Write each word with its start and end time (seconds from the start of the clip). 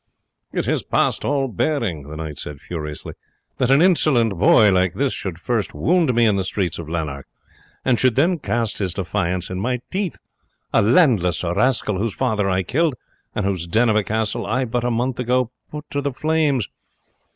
"It 0.51 0.67
is 0.67 0.81
past 0.81 1.23
all 1.23 1.47
bearing," 1.47 2.09
the 2.09 2.15
knight 2.17 2.39
said 2.39 2.59
furiously, 2.59 3.13
"that 3.59 3.69
an 3.69 3.83
insolent 3.83 4.35
boy 4.35 4.71
like 4.71 4.95
this 4.95 5.13
should 5.13 5.37
first 5.37 5.75
wound 5.75 6.15
me 6.15 6.25
in 6.25 6.37
the 6.37 6.43
streets 6.43 6.79
of 6.79 6.89
Lanark, 6.89 7.27
and 7.85 7.99
should 7.99 8.15
then 8.15 8.39
cast 8.39 8.79
his 8.79 8.95
defiance 8.95 9.51
in 9.51 9.59
my 9.59 9.79
teeth 9.91 10.17
a 10.73 10.81
landless 10.81 11.43
rascal, 11.43 11.99
whose 11.99 12.15
father 12.15 12.49
I 12.49 12.63
killed, 12.63 12.95
and 13.35 13.45
whose 13.45 13.67
den 13.67 13.89
of 13.89 13.95
a 13.95 14.03
castle 14.03 14.43
I 14.47 14.65
but 14.65 14.83
a 14.83 14.89
month 14.89 15.19
ago 15.19 15.51
gave 15.71 15.87
to 15.91 16.01
the 16.01 16.11
flames. 16.13 16.67